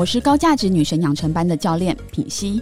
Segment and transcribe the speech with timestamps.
[0.00, 2.58] 我是高价值女神养成班的教练品熙。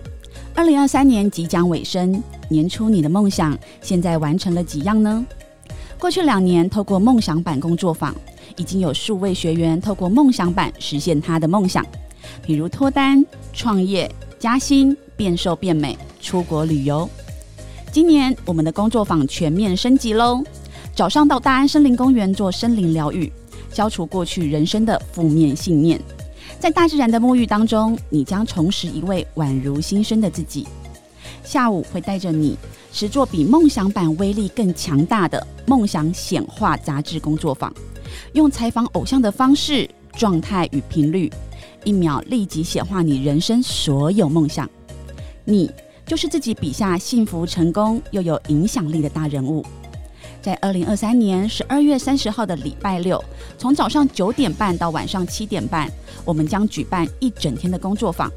[0.56, 5.24] 二零二三年即将尾声，年初你的梦想现在完成了几样呢？
[6.00, 8.12] 过去两年，透过梦想版工作坊，
[8.56, 11.86] 已经有数位学员透过梦想版实现他的梦想，
[12.42, 17.08] 比如脱单、创业、加薪、变瘦变美、出国旅游。
[17.92, 20.42] 今年我们的工作坊全面升级喽！
[20.92, 23.32] 早上到大安森林公园做森林疗愈，
[23.72, 26.00] 消除过去人生的负面信念。
[26.60, 30.66] 在大自然的沐浴当中，你将重拾一位宛如新生的自己。
[31.44, 32.58] 下午会带着你
[32.92, 37.72] 实做比梦想版威力更强大的梦想显化杂志工作坊，
[38.32, 41.32] 用采访偶像的方式、状态与频率，
[41.84, 44.68] 一秒立即显化你人生所有梦想。
[45.44, 45.70] 你
[46.04, 49.64] 就是自己笔下幸福、成功又有影响力的大人物。
[50.40, 53.22] 在二零二三年十二月三十号的礼拜六，
[53.56, 55.90] 从早上九点半到晚上七点半，
[56.24, 58.30] 我们将举办一整天的工作坊，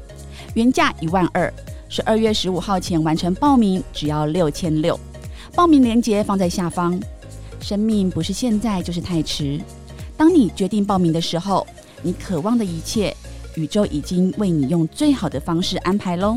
[0.54, 1.52] 原价一万二，
[1.88, 4.98] 十二月十五号前完成报名只要六千六，
[5.54, 7.00] 报名链接放在下方。
[7.60, 9.60] 生命不是现在就是太迟，
[10.16, 11.64] 当你决定报名的时候，
[12.02, 13.16] 你渴望的一切，
[13.54, 16.36] 宇宙已经为你用最好的方式安排喽。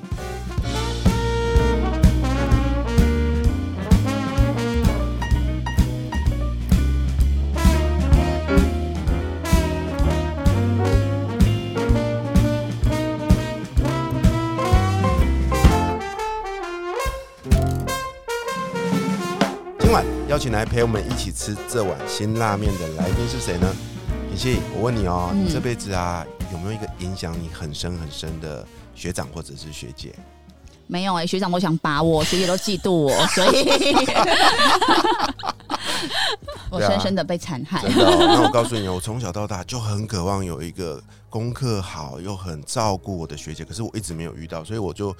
[20.31, 23.67] 邀请来陪我们一起吃这碗辛辣面的来宾是谁呢？
[24.29, 28.65] 品熙，我问你哦，嗯你这辈子啊有没有一个影响你很深很深的
[28.95, 30.15] 学长或者是学姐？
[30.87, 33.93] 没有哎、学长都想把我，学姐都嫉妒我，所以
[36.71, 37.81] 我深深的被残害。
[37.81, 38.15] 真的、哦？
[38.19, 45.13] 那我告诉你哦，我从小到大就很渴望有一个功课好又很照顾我的学姐，可是我一直没有遇到，所以我就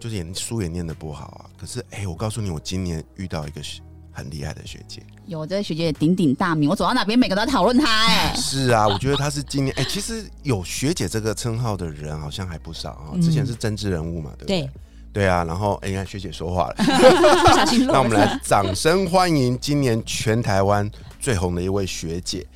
[0.00, 1.46] 就是也书也念的不好啊。
[1.56, 3.80] 可是哎、我告诉你，我今年遇到一个学
[4.18, 5.02] 很厉害的学姐。
[5.26, 14.60] 有这个学姐鼎鼎大名，我走到哪边每个都在讨论她哎、是啊，我觉得她是今年哎、其实有学姐这个称号的人好像还不少啊、之前是政治人物嘛，对不对？
[14.62, 14.70] 对，
[15.12, 16.74] 对啊，然后哎，你看学姐说话了，
[17.86, 20.90] 那我们来掌声欢迎今年全台湾
[21.20, 22.46] 最红的一位学姐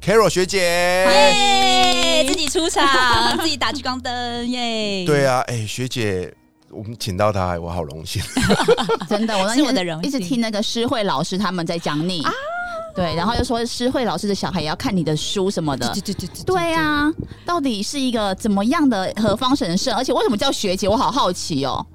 [0.00, 0.60] ，Carol 学姐。
[0.60, 5.04] 耶，自己出场，自己打聚光灯，耶！
[5.04, 6.32] 对啊，哎，学姐，
[6.72, 8.22] 我们请到他，我好荣幸。
[9.08, 12.24] 真的，我那是我的荣幸一直听那个诗慧老师他们在讲你，
[12.94, 15.86] 对，然后又说诗慧老师的小孩也要看你的书什么的。
[15.92, 17.12] 对对对对对啊，
[17.44, 19.94] 到底是一个怎么样的何方神圣？
[19.94, 20.88] 而且为什么叫学姐？
[20.88, 21.86] 我好好奇哦。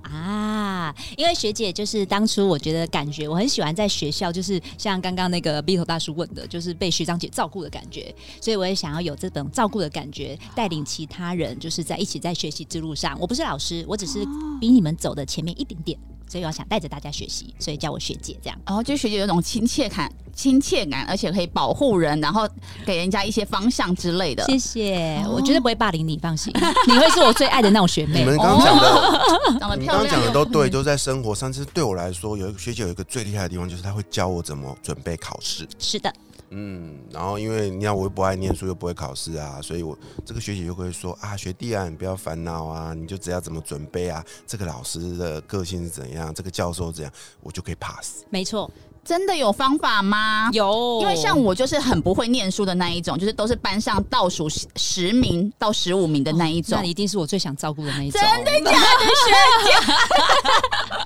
[1.18, 13.20] 因为学姐就是当初我觉得感觉我很喜欢在学校，就是像刚刚那个 B 头大叔问的，就是被学长姐照顾的感觉，所以我也想要有这种照顾的感觉，带领其他人，就是在一起在学习之路上。
[13.20, 14.24] 我不是老师，我只是
[14.62, 18.60] 比你们走的前面一点点，所以我想带着大家学习，所以叫我学姐这样。
[18.66, 22.48] 然后就学姐有种亲切感，亲切感，而且可以保护人，然后
[22.86, 24.44] 给人家一些方向之类的。
[24.46, 26.54] 谢谢，我绝对不会霸凌你，放心，
[26.88, 28.20] 你会是我最爱的那种学妹。
[28.20, 29.22] 你们刚刚讲的，
[29.78, 31.52] 你们刚刚讲的都对，都在生活上。
[31.52, 35.68] 其实对我来说，有一个学姐有一个最厉害的地方，就是她会教我怎么准备考试。
[35.80, 36.14] 是的，
[36.50, 48.24] 嗯，然后因为你看我又不爱念书，又不会考试啊，所以我这个学姐就会说啊，学弟啊，你不要烦恼啊，你就只要怎么准备啊，这个老师的个性是怎样，这个教授怎样，我就可以 pass。
[48.30, 48.72] 没错，
[49.04, 50.50] 真的有方法吗？
[50.54, 56.84] 有因为像我就是很不会念书的那一种，就是都是班上倒数十十名到十五名的那一种那。
[56.84, 58.22] 你一定是我最想照顾的那一种。
[58.22, 58.88] 真的假的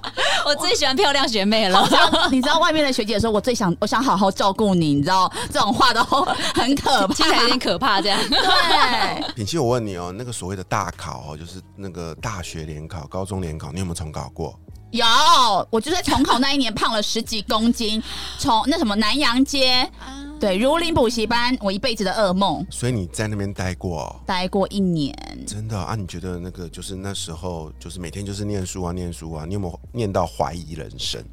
[0.45, 1.87] 我最喜欢漂亮学妹了。
[2.31, 7.13] 你知道外面的学姐说，我最想我想好好照顾你，你知道这种话都很可怕。
[7.13, 8.19] 听起来有点可怕，这样。
[8.29, 14.57] 对，品熙，我问你哦，那个所谓的大考哦，就是那个大学联考、高中联考，你有没有重考过？
[14.91, 15.05] 有
[15.69, 18.01] 我就在重考那一年胖了十几公斤，
[18.37, 19.89] 从那什么南洋街，
[20.39, 24.15] 对，如林补习班，我一辈子的噩梦，所以你在那边待过、哦。
[24.25, 25.15] 待过一年。
[25.47, 25.95] 真的啊？
[25.95, 31.23] 你觉得那个就是那时候就是每天就是念书啊念书啊，你有没有念到怀疑人生？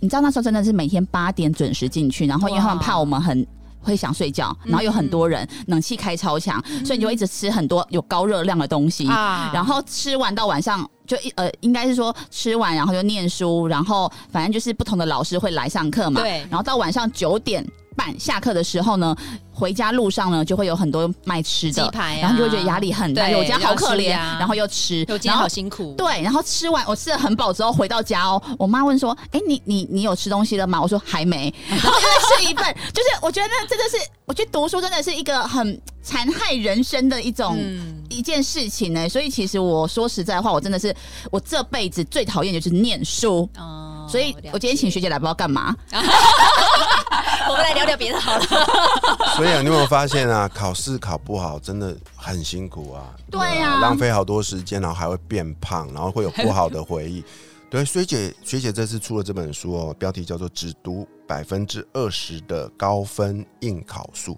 [0.00, 3.46] 你知道那时候真的是每天八点准时进去，然后因为他们怕我们很。
[3.80, 16.46] 会想睡觉，然后有很多人，冷气开超强，所以你就一直吃很多有高热量的东西，啊然后吃完到晚上就一呃，应该是说吃完然后就念书，然后反正就是不同的老师会来上课嘛，对。
[16.50, 17.66] 然后到晚上九点
[17.98, 19.12] 半下课的时候呢，
[19.52, 21.90] 回家路上呢就会有很多卖吃的，
[22.22, 31.92] 然后就会觉得压力很大，对我家好可怜，啊然后又吃，我今天然后好辛苦，对，然后吃完我吃的很饱之后回到家哦，我妈问说：“哎、你你你有吃东西了吗？”我说还没， 然后
[32.38, 32.64] 吃一份。
[32.94, 33.96] 就是我觉得那真的是，
[34.26, 37.58] 我觉得读书真的是一个很残害人生的一种。
[37.60, 40.94] 嗯，一件事情呢、所以其实我说实在话，我真的是
[41.32, 45.76] 我这辈子最讨厌就是念书，哦所以我今天请学，姐来不知道干嘛。
[47.48, 48.44] 我们来聊聊别的好了。
[49.36, 53.14] 所以啊，你有没有发现啊，考试考不好真的很辛苦啊？
[53.30, 57.24] 对啊浪费好多时间，然后还会变胖，然后会有不好的回忆。
[57.70, 64.32] 对，学姐学姐这次出了这本书哦，标题叫做《只读百分之二十的高分应考术》。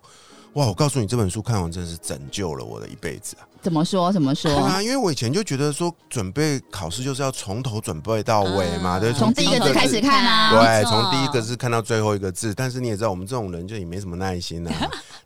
[0.55, 3.47] 哇，我告诉你，这本书看完真的是拯救了我的一辈子啊！
[3.63, 4.13] 怎么说？
[4.13, 4.51] 怎么说？
[4.51, 14.73] 对啊，因为我以前就觉得说，准备考试就是要从头准备到尾嘛，对，啊从第一个字开始看啊对，从第一个字看到最后一个字，但是你也知道，我们这种人就也没什么耐心啊。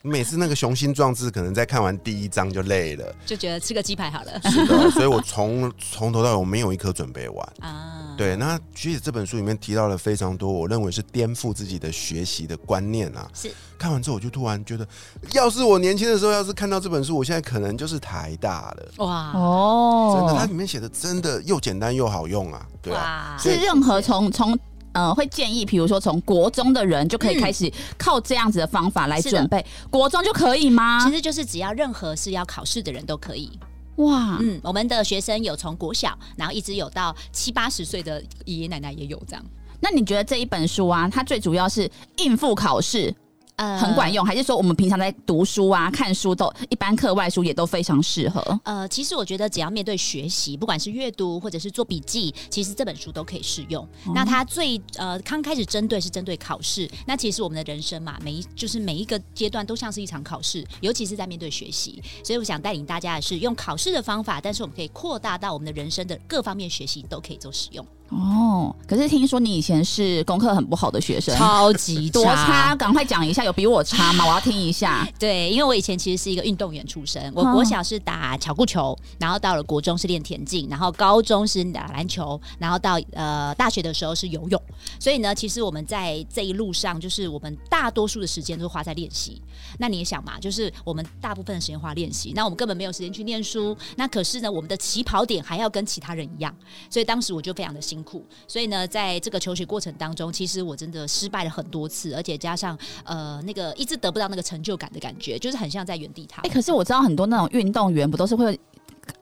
[0.03, 4.91] 你 每次那个雄心壮志，可能在看完第一章就累了，就觉得吃个鸡排好了 是的。
[4.91, 7.53] 所以我从从头到尾我没有一科准备完。
[7.61, 8.04] 啊。
[8.17, 13.29] 对，那学姐这本书里面提到了非常多，我认为是颠覆自己的学习的观念啊。
[13.35, 14.87] 是看完之后，我就突然觉得，
[15.33, 19.05] 要是我年轻的时候，要是看到这本书，我现在可能就是台大了。
[19.05, 22.67] 哇哦，真的，它里面写的真的又简单又好用啊。
[22.81, 24.59] 对啊，是任何从从
[24.93, 31.15] 呃会建议，比如说从国中的人就可以开始靠这样子的方法来准备，国中就可以吗其？
[31.15, 33.59] 实就是只要任何是要考试的人都可以。
[33.97, 39.45] 哇，嗯，我们的学生有从国小，然后一直有到七八十岁的爷爷奶奶也有这样。
[39.81, 43.15] 那你觉得这一本书啊，它最主要是应付考试
[43.57, 48.61] 呃很管用，还是说我们平常在读书啊、看书都一般课外书也都非常适合？
[48.65, 53.87] 呃，其实我觉得只要面对学习，不管是阅读或者是做笔记，其实这本书都可以适用。
[54.15, 62.03] 那它最呃刚开始针对是针对考试，那其实我们的人生嘛，每一就是每一个阶段都像是一场考试，尤其是在面对学习。
[62.23, 67.87] 所以我想带领大家的是用考试的方法，但是我们可以扩大到我们的人生的各方面学习都可以做使用。
[68.11, 74.25] 哦，可是听说你以前是功课很不好的学生，超级多差，赶快讲一下，有比我差吗？
[74.25, 75.09] 我要听一下。
[75.19, 84.63] 对，因为我以前其实是一个运动员出身，我嗯国小是打巧固球，然后到了国中是练田径，然后高中是打篮球，然后到呃大学的时候是游泳。
[85.01, 89.43] 所以呢，其实我们在这一路上，就是我们大多数的时间都花在练习。
[89.79, 93.77] 那你也想嘛，就是我们大部分的时间花练习，那我们根本没有时间去念书。
[93.97, 96.55] 那可是呢，我们的起跑点还要跟其他人一样，
[96.89, 98.27] 所以当时我就非常的辛辛苦。
[98.49, 108.59] 所以呢，在这个求学过程当中，其实我真的失败了很多次，而且加上呃那个一直得不到那个成就感的感觉，就是很像在原地踏哎、可是我知道很多那种运动员不都是会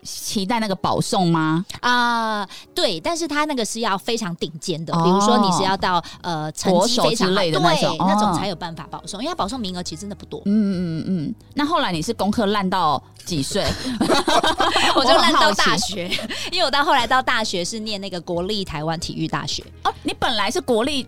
[0.02, 1.64] 期待那个保送吗？
[1.81, 11.34] 啊、对，但是他那个是要非常顶尖的，哦比如说你是要到呃成绩非常好，之类的那种对，那种哦才有办法保送，因为他保送名额其实真的不多，嗯嗯嗯嗯。
[11.55, 13.64] 那后来你是功课烂到几岁？
[14.94, 16.11] 我就烂到大学，
[16.50, 21.06] 因为我到后来到大学是念那个国立台湾体育大学，哦，你本来是国立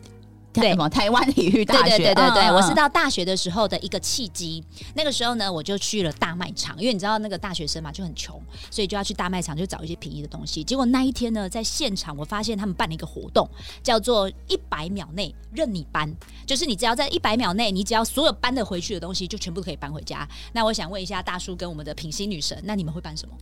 [0.60, 1.96] 对什么台湾体育大学？
[1.96, 4.62] 对对对对对，嗯嗯我是到大学的时候的一个契机。
[4.94, 8.40] 那个时候呢，我就去了大卖场，因为你知道那个大学生嘛就很穷，
[8.70, 10.62] 所以就要去大卖场就找一些便宜的东西。
[10.62, 13.48] 结果那一天呢，在现场我发现他们办了一个活动，
[13.82, 16.12] 叫做一百秒内任你搬，
[16.46, 20.28] 就是你只要在一百秒内，你只要所有搬得回去的东西就全部可以搬回家。
[20.52, 23.34] 那我想问一下大叔跟我们的品心女神，那你们会搬什么？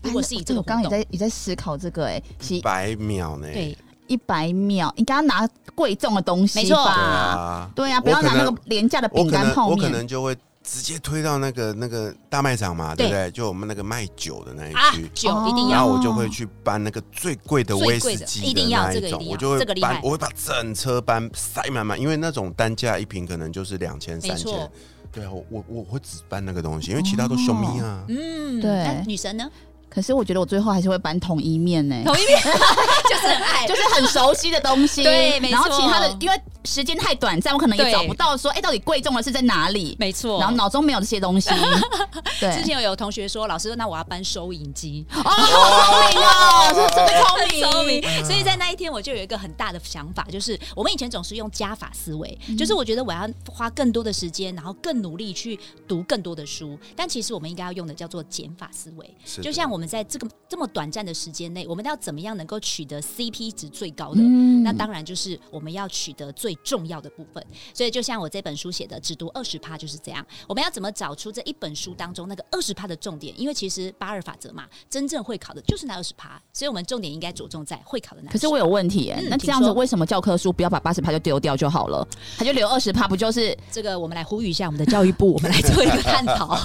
[0.00, 3.48] 如果是以这个我刚刚也，在也在思考这个、哎，一百秒呢？
[3.52, 3.76] 对，
[4.12, 7.70] 一百秒，你给他拿贵重的东西没错吧？
[7.74, 9.88] 对啊，对啊，不要拿那个廉价的我可饼干泡能我可。
[9.88, 13.30] 能就会直接推到那个那个大卖场嘛，对不对？
[13.30, 15.76] 就我们那个卖酒的那一啊区。，酒哦一定要。
[15.76, 24.70] 然后我就会去搬那个最贵的威士忌的一定要那一种，这个一定要我就会这个厉害搬，我会把整车搬塞满满，因为那种单价一瓶可能就是两千三千。
[25.10, 28.04] 对啊，我我我会只搬那个东西，因为其他都凶咪啊。
[28.08, 29.50] 嗯，对那女神呢？
[29.92, 32.40] 可是我觉得我最后还是会搬同一面呢、同一面
[33.10, 39.94] 就是很爱，就是很熟悉的东西，对没错然后其他的，因为时间太短暂，我可能也找不到说，哎、到底贵重的是在哪里？
[40.00, 40.38] 没错。
[40.40, 41.50] 然后脑中没有这些东西。
[42.40, 48.24] 对，之前有同学说，老师，那我要搬收银机，哦，好聪明哦，这这个聪明，聪明。
[48.24, 56.78] 所以在那一天，我就有一个很大的想法，就是我们以前总是用加法思维，就是我觉得我要花更多的时间，然后更努力去读更多的书。
[56.96, 59.14] 但其实我们应该要用的叫做减法思维。
[59.42, 64.20] 就像我们们在这个这么短暂的时间内，我们要怎么样能够取得 CP 值最高的？
[64.22, 67.44] 嗯那当然就是我们要取得最重要的部分。
[67.74, 70.24] 所以就像我这本书写的，只读二十趴就是这样。
[70.46, 73.34] 我们要怎么找出这一本书当中那个二十趴的重点？
[73.40, 78.30] 因为其实八二法则嘛，真正会考的就是那二十趴，所以我们重点应该着重在会考的那。
[78.30, 82.06] 可是我有问题耶、嗯那这样子为什么教科书不要把八十趴就丢掉就好了？
[82.38, 83.56] 他就留二十趴，不就是？
[83.72, 86.56] 这个，我们来呼吁一下我们的教育部，我们来做一个探讨。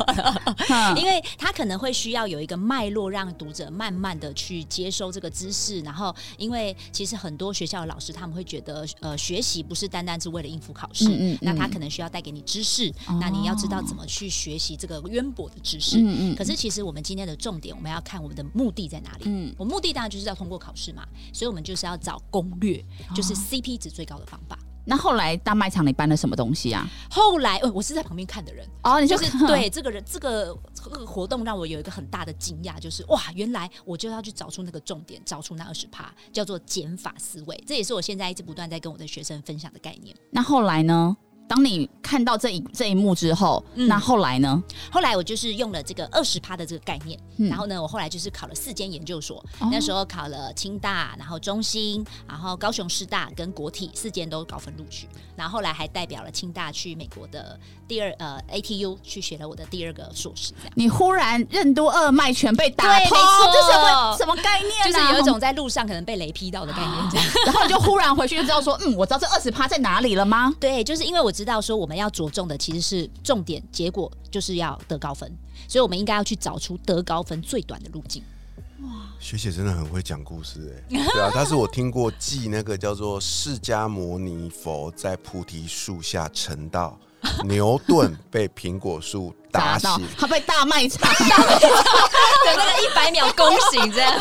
[0.98, 5.80] 因为他可能会需要有一个脉络，让读者慢慢的去接收这个知识。
[5.82, 15.98] 然后，因为其实很多学校的老师他们会觉得，呃，学习不是单单是为了应付考试，嗯嗯嗯那他可能需要带给你知识，哦那你要知道怎么去学习这个渊博的知识。
[16.00, 19.26] 嗯嗯可是其实我们今天的重点，我们要看我们的目的在哪里。
[19.26, 22.84] 嗯我目的当然就是要通过考试嘛，所以我们就是要找攻略，
[23.16, 24.58] 就是 CP 值最高的方法。
[24.90, 26.88] 那后来大卖场你搬了什么东西啊？
[27.12, 37.62] 后来，呃，我是在旁边看的人，哦，你就就是 对这个人这个这个活动让我有一个很大的惊讶，就是哇，原来我就要去找出那个重点，找出那二十趴，叫做减法思维。
[37.68, 40.16] 这也是我现在一直不断在跟我的学生分享的概念。
[40.32, 41.18] 那后来呢？
[41.48, 44.62] 当你看到这一这一幕之后，嗯那后来呢？
[44.92, 60.74] 后来我就是用了这个二十趴的这个概念，嗯然后呢，我后来就是考了四间研究所，哦那时候考了清大，然后中兴，然后高雄师大跟国体四间都高分录取，然后后来还代表了清大去美国的第二呃 ATU 去学了我的第二个硕士，这样。
[60.76, 63.18] 你忽然任督二脉全被打通，
[63.54, 64.86] 这什么什么概念、啊？
[64.86, 67.26] 就是有一种在路上可能被雷劈到的概念，这样。
[67.46, 70.54] 然后你就忽然回去就知道说，嗯，我知道这二十趴在哪里了吗？
[70.60, 75.32] 对，就是因为我知道说我们要着重的其实是重点，结果就是要得高分，
[75.68, 78.24] 所以我们应该要去找出得高分最短的路径。
[79.20, 86.98] 学姐真的很会讲故事哎、对啊，她是我听过记那个叫做释迦牟尼佛在菩提树下成道，
[87.44, 94.14] 牛顿被苹果树打到醒，他被大卖场 对，那个一百秒恭喜这样。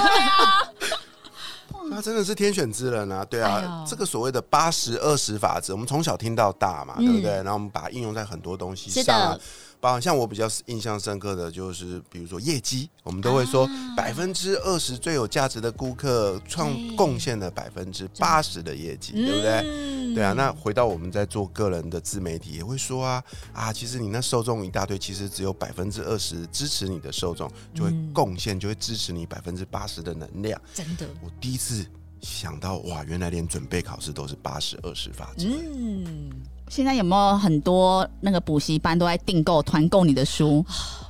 [1.91, 3.25] 他真的是天选之人啊！
[3.25, 7.31] 对啊，哎这个所谓的八十二十法则，我们从小听到大嘛，嗯对不对？
[7.37, 9.41] 然后我们把它应用在很多东西上、啊的。
[9.87, 19.63] 包括像我比较印象深刻的就是，比如说业绩，我们都会说啊百分之二十最有价值的顾客创贡献了百分之八十的业绩，对不对？
[19.65, 30.61] 嗯对啊，那回到我们在做个人的自媒体，也会说啊啊，其实你那受众一大堆，其实只有百分之二十支持你的受众，就会嗯贡献，就会支持你百分之八十的能量。
[30.75, 31.87] 真的，我第一次
[32.23, 35.45] 想到，哇，原来连准备考试都是八十二十法则。
[35.47, 36.33] 嗯，
[36.69, 40.65] 现在有没有很多那个补习班都在订购团购你的书？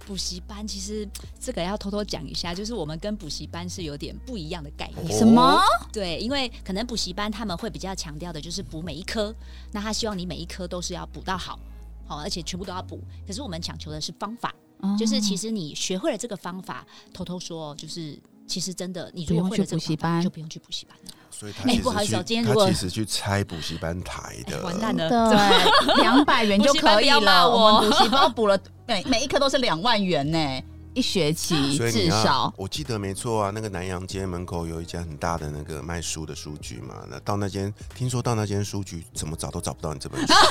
[0.07, 1.09] 补习班其实
[1.41, 5.17] 这个要偷偷讲一下，就是我们跟补习班是有点不一样的概念。
[5.17, 5.61] 哦什么？
[5.93, 9.35] 对，因为可能补习班他们会比较强调的就是补每一科，
[9.73, 11.59] 那他希望你每一科都是要补到好，
[12.07, 13.01] 好，而且全部都要补。
[13.27, 14.55] 可是我们讲求的是方法，
[14.97, 21.13] 就是其实实你学会了这个方法，偷偷说，就是其实真的，你如果会了这个方法班就不用去补习班了。
[21.39, 27.47] 所以他其实哎不好意思去哦今天如果他其实去拆补习班台的，哎完蛋了，对，两百元就可以了。
[27.47, 30.63] 我我们补习班补了每每一科都是两万元呢，
[30.95, 32.51] 一学期至少。
[32.57, 37.05] 我记得没错啊，那个南洋街门口有一家很大的那个卖书的书局嘛。
[37.11, 40.33] 那到那间，听说到那间书局怎么找都找不到你这本书。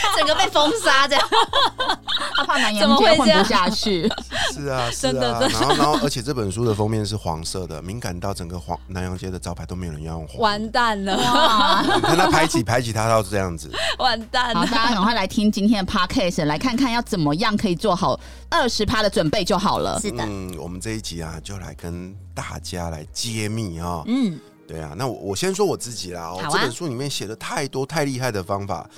[0.16, 1.28] 整个被封杀这样。
[2.36, 4.08] 他怕南怎洋街么会这样混不下去，
[4.54, 5.40] 是啊，是真的啊。
[5.40, 10.40] 然后，然后，而且这本书的封面是黄色的，敏感到整个黄南洋街的招牌都没有人要用黄。
[10.40, 11.82] 完蛋了，哇！
[11.96, 14.66] 你看他排挤排挤他到这样子，完蛋好，了。
[14.68, 20.00] 大家赶快来听今天的 podcast，来看看要怎么样可以做好二十趴的准备就好了。
[20.00, 26.28] 是的，嗯，我们这一集啊，就来跟大家来揭秘啊、嗯，对啊，那我我先说我自己啦。
[26.28, 28.88] 哦好啊这本书里面写的太多太厉害的方法，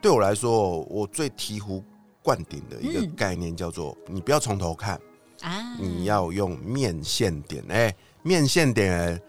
[0.00, 1.82] 对我来说，我最醍醐
[2.22, 5.00] 灌顶的一个嗯概念叫做：你不要从头看，
[5.42, 7.64] 啊，你要用面线点。
[7.68, 9.20] 哎、面线点。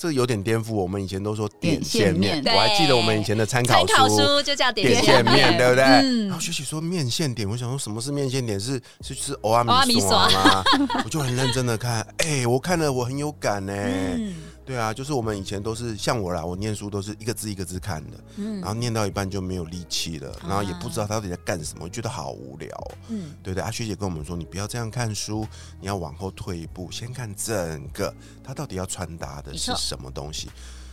[0.00, 5.82] 这有点颠覆，我们以前都说点线面，我还记得我们以前的参考书就叫点点线面，对不对？
[5.84, 8.60] 嗯然后学姐说面线点，我想说什么是面线点？
[8.60, 10.62] 是是是欧阿米米刷吗？
[11.04, 14.36] 我就很认真的看，哎、我看了我很有感呢、嗯
[14.68, 25.48] 对啊，就是我们以前都是像我啦，我念书都是一个字一个字看的，嗯然后念到一半就没有力气了，然后也不知道他到底在干什么，我觉得好无聊哦、嗯，对对，啊，学姐跟我们说，你不要这样看书，
[25.80, 30.50] 你要往后退一步，先看整个他到底要传达的是什么东西。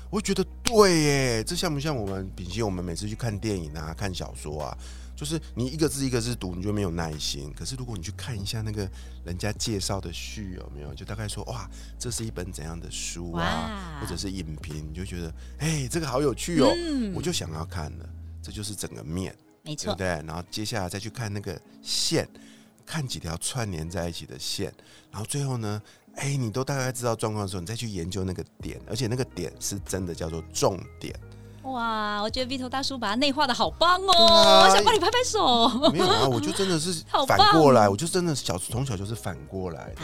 [0.10, 2.62] 我觉得对耶，这像不像我们比起？
[2.62, 4.77] 我们每次去看电影啊、看小说啊，
[5.15, 7.53] 就是你一个字一个字读，你就没有耐心。
[7.57, 8.89] 可是如果你去看一下那个
[9.24, 10.93] 人家介绍的序，有没有？
[10.93, 18.10] 就大概说哇，这是一本怎样的书啊，或者是影评，你就觉得哎，这个好有趣哦，嗯我就想要看了。
[18.43, 19.36] 这就是整个面。
[19.63, 20.27] 没错对不，对？
[20.27, 22.29] 然后接下来再去看那个线，
[22.86, 24.72] 看几条串联在一起的线，
[25.10, 25.81] 然后最后呢，
[26.17, 31.19] 哎，你都大概知道状况的时候，你再去研究那个点，而且那个点是真的叫做重点。
[31.65, 35.67] 哇，我觉得 V 头大叔把它内化的好棒哦，啊我想帮你拍拍手。
[35.91, 40.01] 没有啊，我就真的是 反过来，我就真的小从小就是反过来的、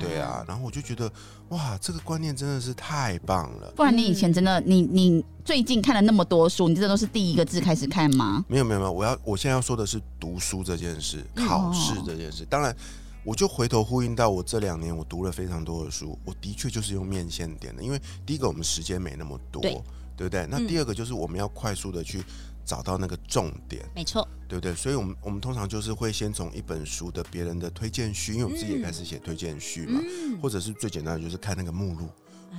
[0.00, 1.10] 对啊，然后我就觉得
[1.50, 3.72] 哇，这个观念真的是太棒了。
[3.76, 8.44] 不然你以前真的，你你最近看了那么多书，你真的都是第一个字开始看吗？
[8.48, 12.44] 没有没有没有，我要我现在要说的是读书这件事，嗯考试这件事。
[12.46, 12.74] 当然，
[13.22, 19.62] 我就回头呼应到我这两年我读了非常多的书，我的确就是用面线点的，因为第一个我们时间没那么多，
[20.16, 20.46] 对对不对？
[20.50, 22.22] 那嗯第二个就是我们要快速的去
[22.64, 24.74] 找到那个重点，没错，对不对？
[24.74, 30.00] 所以我们我们通常就是会先从一本书的别人的推荐序，因为我们自己也嗯开始写推荐序嘛，
[30.40, 32.08] 或者是最简单的就是看那个目录。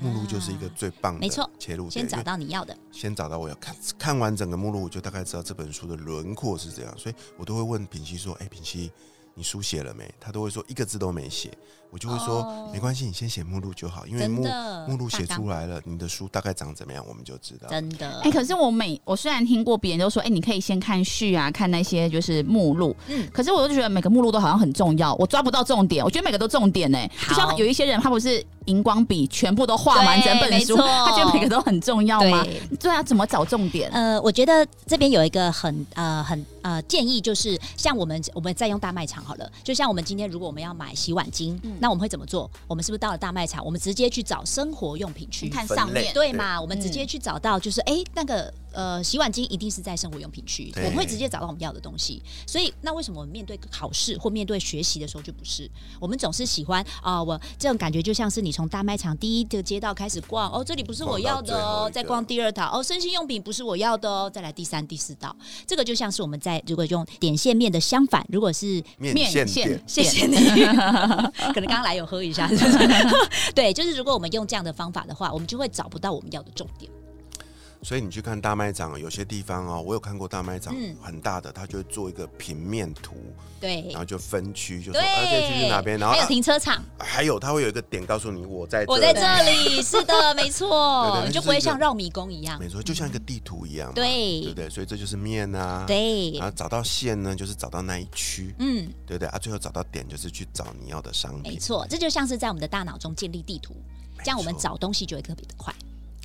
[0.01, 2.77] 目录就是一个最棒的啊没错切入点，先找到你要的。
[2.91, 8.91] 先找到我要看看完整个目录，我就大概知道这本书的轮廓是怎样，所以我都会问品熙说：“哎、品熙，
[9.35, 11.51] 你书写了没？”他都会说一个字都没写，
[11.91, 14.47] 我就会说：“哦没关系，你先写目录就好，因为目
[14.87, 26.03] 目录写出来了，你的书大概长怎么样，我们就知道。”真的，哎、可是我每我虽然听过别人都说，哎、你可以先看序啊，看那些就是目录，嗯可是我就觉得每个目录都好像很重要，我抓不到重点。
[26.03, 32.43] 我觉得每个都重点呢、好就像有一些人他不是荧光笔全部都画完整本书，他觉得每个都很重要吗？
[32.43, 32.61] 对。
[32.77, 33.89] 对啊，怎么找重点？
[33.91, 42.49] 呃，我觉得这边有一个很呃很呃建议，就是像我们我们在用大卖场好了，就像我们今天如果我们要买洗碗巾，嗯那我们会怎么做？
[42.67, 45.49] 我们是不是到了大卖场，我们直接去找生活用品区？
[45.49, 46.59] 看上面，对嘛？
[46.59, 52.21] 我们直嗯接去找到，就是哎、那个呃，洗碗巾一定是在生活用品区，我们会直接找到我们要的东西。
[52.45, 55.69] 所以，那为什么我们面对考试或面对学习的时候就不是？
[55.99, 65.33] 我们总是喜欢啊、我这种感觉就像是你从大卖场第一个街道开始逛，哦，这里不是我要的哦再逛第二道，哦，身心用品不是我要的哦，再来第三、第四道，
[65.65, 70.35] 这个就像是我们在如果用点线面的相反，如果是面面线谢谢你，
[71.53, 72.79] 可能刚刚来有喝一下，是不是？
[73.53, 76.91] 对，就是如果我们用这样的方法的话，我们就会找不到我们要的重点。
[77.85, 80.95] 所以你去看大卖场，有些地方哦，我有看过大卖场嗯。
[80.99, 83.15] 很大的，它就会做一个平面图，
[83.61, 83.85] 对。
[83.91, 92.59] 然后就分区，就说对，啊这区是哪边，然后还有啊停车场，还有它会有一个点告诉你我在我在这里，是的， 没错，你就不会像绕迷宫一样。
[92.59, 94.49] 没错，就像一个地图一样，对对。
[94.49, 94.67] 不对？
[94.67, 96.31] 所以这就是面啊，，对。
[96.39, 99.37] 然，后找到线呢，就是找到那一区，嗯，对不对啊？
[99.37, 103.75] 最后找到点就是去找你要的商品，没错，这就像是在我们的大脑中建立地图，
[104.23, 105.71] 这样我们找东西就会特别的快。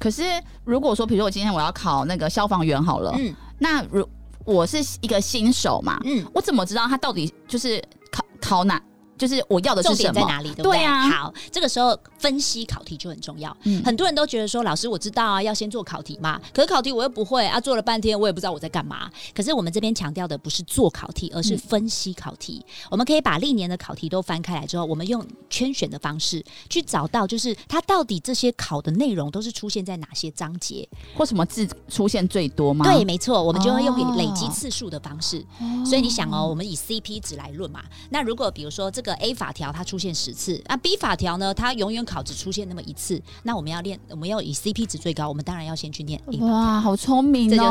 [0.00, 0.24] 可是
[0.64, 4.08] 如果说，比如说我今天我要考那个消防员好了，嗯那如
[4.44, 8.80] 我是一个新手嘛，嗯，我怎么知道他到底就是考考哪？
[9.18, 10.14] 就是我要的重是什么？
[10.14, 10.48] 点在哪里？
[10.54, 10.78] 对不对？
[10.78, 13.56] 对啊好，这个时候分析考题就很重要。
[13.64, 16.40] 嗯很多人都觉得说，老师我知道啊，要先做考题嘛。
[16.52, 19.10] 可是考题我又不会啊，做了半天我也不知道我在干嘛。
[19.34, 22.64] 可是我们这边强调的不是做考题，而是分析考题。
[22.90, 30.86] 我们可以把历年的考题都翻开来之后，我们用圈选的方式去找到，就是它到底这些考的内容都是出现在哪些章节。
[31.16, 32.84] 或什么字出现最多吗？
[32.84, 35.44] 对，没错，我们就会用哦累积次数的方式。
[35.86, 37.82] 所以你想哦，我们以 CP 值来论嘛。
[38.10, 46.46] 那如果比如说这个 A 法条它出现十次，那 B 法条呢，它永远考只出现那么一次，那我们要练，我们要以 CP 值最高，我们当然要先去念 A 法条。
[46.46, 47.50] 哇，好聪明哦！
[47.50, 47.68] 这就是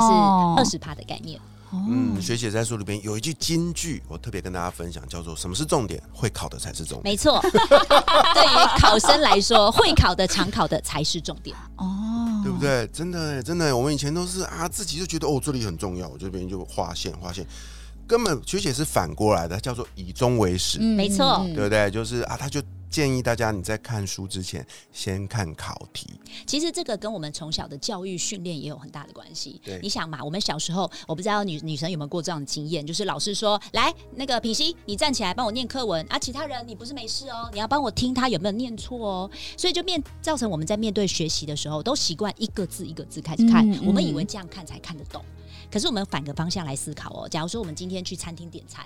[0.57, 1.39] 二十趴的概念。
[1.71, 6.01] 嗯，学姐在书里边有一句金句，我特别跟大家分享，叫做“什么是重点？
[6.11, 11.55] 会考的才是重点没错， 对于考生来说，会考的、常考的才是重点。
[11.75, 12.87] 哦，”，对不对？
[12.91, 17.45] 真的耶真的，我们以前都是啊，自己就觉得哦，这里很重要，我这边就划线划线，
[18.07, 21.91] 根本学姐是反过来的，叫做以终为始，嗯没错对不对？
[21.91, 26.09] 就是啊，他就建议大家你在看书之前先看考题，
[26.47, 29.79] 其实这个跟我们从小的教育训练也有很大的关系对。
[29.81, 39.31] 你想嘛，我们小时候，我不知道女女生有没有过这样的经验，就是老师说，来，那个品熙，你站起来帮我念课文啊，其他人你不是没事哦，你要帮我听他有没有念错哦。
[39.55, 45.23] 所以就面造成我们在面对学习的时候，都习惯一个字一个字开始看，嗯嗯我们以为这样看才看得懂。
[45.71, 48.85] 可是我们反个方向来思考哦，假如说我们今天去餐厅点餐。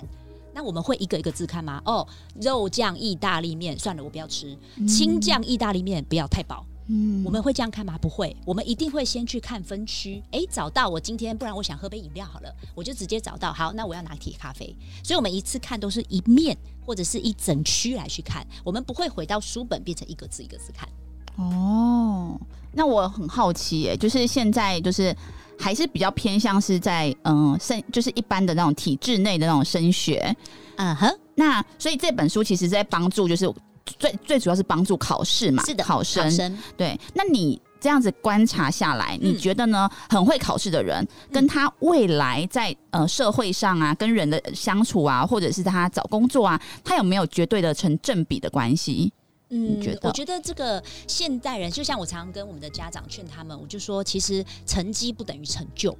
[0.53, 1.81] 那我们会一个一个字看吗？
[1.85, 2.07] 哦，
[2.41, 4.57] 肉酱意大利面，算了，我不要吃。
[4.87, 6.65] 青酱意大利面不要太饱。
[6.87, 7.97] 嗯我们会这样看吗？
[7.97, 10.21] 不会，我们一定会先去看分区。
[10.31, 13.53] 诶，找到我今天，不然我想喝杯饮料好了，我就直接找到。
[13.53, 14.75] 好，那我要拿铁咖啡。
[15.01, 20.89] 所以，我们一次看都是一面或者是一整区来去看，我们不会回到书本变成一个字一个字看。
[21.37, 22.37] 哦，
[22.73, 25.15] 那我很好奇耶，就是现在就是
[25.57, 30.35] 还是比较偏向是在嗯升，就是一般的那种体制内的那种升学。
[30.77, 33.51] 嗯哼，那所以这本书其实在帮助，就是
[33.99, 36.99] 最最主要是帮助考试嘛，是的，考生考生对。
[37.13, 39.89] 那你这样子观察下来，你觉得呢？
[40.09, 49.11] 很会考试的人，跟他未来在呃社会上啊，跟人的相处啊，或者是他找工作啊，他有没有绝对的成正比的关系？
[49.55, 55.95] 嗯觉得我觉得这个现代人，就像我常常跟我们的家长劝他们，我就说，其实成绩不等于成就。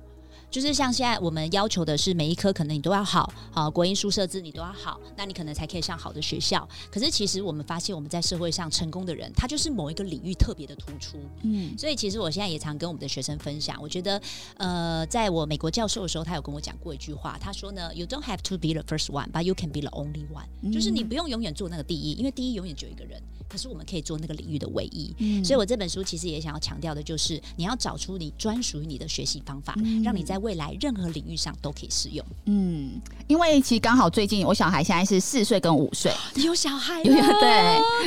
[0.53, 6.69] 就是像现在我们要求的是每一科可能你都要好，啊国英数设置你都要好，那你可能才可以上好的学校。
[6.91, 11.17] 可是其实我们发现我们在社会上成功的人，他就是某一个领域特别的突出。
[11.41, 14.21] 嗯所以其实我现在也常跟我们的学生分享，我觉得
[14.57, 25.15] 呃，在我美国教授的时候，他有跟我讲过一句话，他说呢，You don't have to be the first one, but you can be the only one，、就是你不用永远做那个第一，因为第一永远只有一个人，可是我们可以做那个领域的唯一。
[25.17, 32.23] 嗯所以我这本书其实也想要强调的就是，你要找出你专属于你的学习方法，让你在未来任何领域上都可以适用。
[32.45, 37.13] 嗯，因为其实刚好最近我小孩现在是四岁跟五岁，你有小孩对，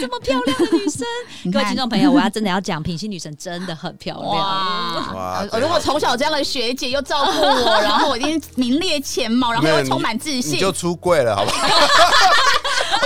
[0.01, 1.05] 这么漂亮的女生，
[1.51, 4.35] 各位看听众朋友，我要真的要讲，品心女神真的很漂亮。
[4.35, 5.46] 哇。
[5.59, 11.66] 如果从小有这样的学姐又照顾我， 然后我一定名列前茅，然后又充满自信，你就出柜了，好不好？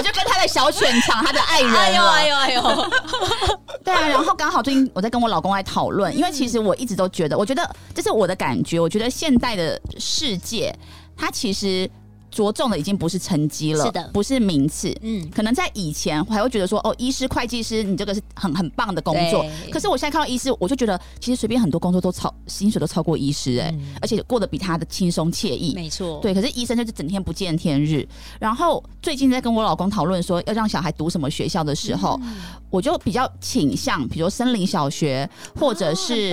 [0.01, 1.71] 我就跟他的小犬场他的爱人。
[1.75, 2.91] 哎呦哎呦哎呦！
[3.85, 10.75] 对啊，然后刚好最近我在跟我老公在讨论，因为其实我一直都觉得，我觉得这是我的感觉，我觉得现代的世界，
[11.15, 11.91] 它其实
[12.31, 14.97] 着重的已经不是成绩了，是的不是名次。
[15.03, 19.43] 嗯，可能在以前，我还会觉得说，哦，医师、会计师，你这个是很很棒的工作。
[19.43, 25.75] 对可是我现在看到医师，我就觉得，其实随便很多工作都超薪水都超过医师、哎、嗯而且过得比他的轻松惬意。
[25.75, 28.07] 没错，对，可是医生就是整天不见天日。
[28.39, 32.37] 然后最近在跟我老公讨论说要让小孩读什么学校的时候，嗯
[32.71, 36.33] 我就比较倾向，比如森林小学，或者是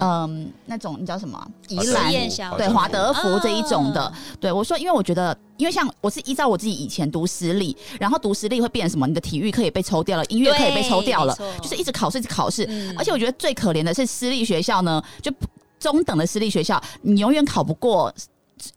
[0.00, 2.12] 嗯、那种你叫什么啊宜兰
[2.56, 4.02] 对华德福这一种的。
[4.02, 9.06] 啊对我说，因为我觉得，因为像我是依照我自己以前读私立，然后读私立会变成什么？
[9.06, 12.66] 你的体育课也被抽掉了，音乐课也被抽掉了就是一直考试，一直考试。
[12.68, 15.32] 嗯而且我觉得最可怜的是私立学校呢，就
[15.78, 18.12] 中等的私立学校，你永远考不过。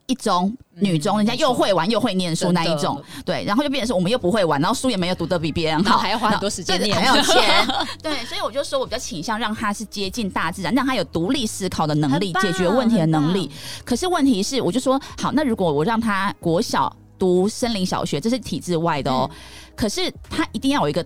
[0.06, 7.66] 一中、女中，人家又会玩又会念书那一种，对，然后就变成是我们又不会玩，然后书也没有读得比别人好，还要花很多时间还要钱，
[8.02, 13.50] 对，所以我就说我比较倾向让他是接近大自然，让他有独立思考的能力解决问题的能力。
[13.84, 19.36] 可是问题是，我就说好，那如果我让他国小读森林小学，这是体制外的哦，嗯。
[19.74, 21.04] 可是他一定要有一个。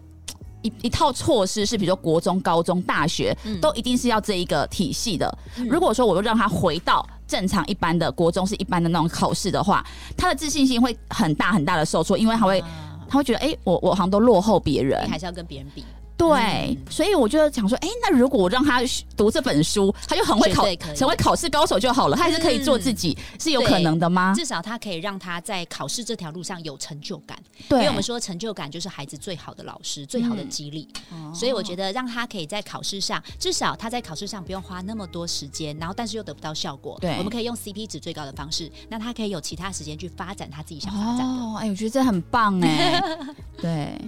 [0.64, 3.60] 一一套措施是，比如说国中、高中、大学，嗯。
[3.60, 5.38] 都一定是要这一个体系的。
[5.68, 9.84] 如果说我又让他回到正常一般的国中是一般的那种考试的话，
[10.16, 12.68] 他的自信心会很大很大的受挫，因为他会啊。
[13.08, 15.04] 他会觉得，哎、我我好像都落后别人。
[15.04, 15.84] 你，还是要跟别人比，
[16.28, 18.80] 对，嗯所以我就想说，哎、那如果我让他
[19.16, 24.32] 读这本书，他就很会考成为考试高手就好了，他还是可以做自己，是有可能的吗？
[24.36, 27.38] 至少他可以让他在考试这条路上有成就感。
[27.56, 30.88] 因对，为我们说成就感就是孩子最好的老师、最好的激励，
[31.34, 36.98] 所以我觉得让他可以在考试上，至少他在考试上不用花那么多时间，然后但是又得不到效果。
[37.00, 41.24] 对我们可以用 CP 值最高的方式，那他可以有其他时间去发展他自己想发展的。
[41.24, 43.02] 哦，哎、我觉得这很棒哎，
[43.64, 43.98] 对，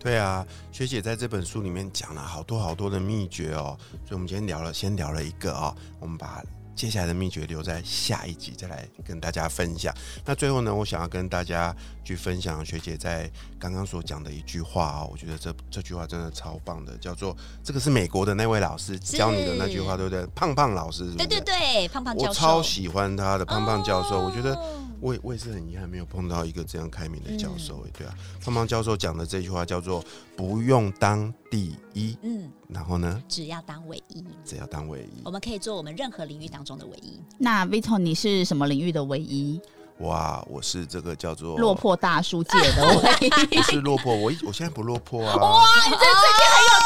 [0.00, 6.42] 对啊，学姐在这本书里面讲了好多好多的秘诀哦，所以我们今天聊了，先聊了一个哦，我们把
[6.74, 9.94] 接下来的秘诀留在下一集再来跟大家分享。
[10.24, 11.72] 那最后呢，我想要跟大家
[12.02, 20.26] 去分享学姐在刚刚所讲的一句话哦，我觉得这这句话真的超棒的，叫做这个是美国的那位老师教你的那句话，对不对？
[20.34, 30.02] 胖胖老师是是，对对对，胖胖教授，我超喜欢他的胖胖教授，我觉得哦我也我也是很遗憾没有碰到一个这样开明的教授、嗯欸，对啊，胖胖教授讲的这句话叫做
[30.34, 35.30] “不用当第一嗯，”，然后呢，只要当唯一，只要当唯一我。
[35.30, 37.20] 们可以做我们任何领域当中的唯一。
[37.36, 39.60] 那 Vito 你是什么领域的唯一？
[39.98, 43.30] 哇，我是这个叫做落，魄大叔界的唯一。
[43.56, 45.36] 不是落魄，我一我现在不落魄啊。
[45.36, 46.04] 哇，你这最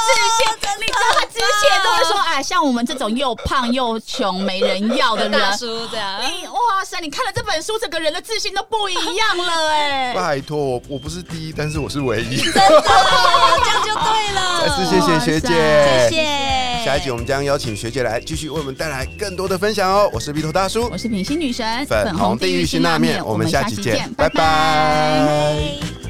[0.08, 0.40] 自信，
[0.80, 10.14] 你知道他之前都会说，哎，像我们这种又胖又穷没人要的人，叔这样你哇塞，你看了这本书，整个人的自信都不一样了哎。
[10.14, 12.36] 拜托，我我不是第一，但是我是唯一。
[12.36, 14.62] 真的，这样就对了。
[14.66, 16.84] 再次谢谢学姐，哇谢谢。
[16.84, 20.08] 下一集我们将邀请学姐来继续为我们带来更多的分享哦。
[20.12, 26.07] 我是鼻头大叔我，是品心女神，粉红地狱辛辣面，我们下期见，拜拜。